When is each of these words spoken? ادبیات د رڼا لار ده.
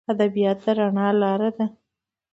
ادبیات 0.11 0.57
د 0.63 0.65
رڼا 0.77 1.07
لار 1.21 1.41
ده. 1.55 1.65